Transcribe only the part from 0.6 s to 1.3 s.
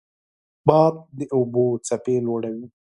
باد د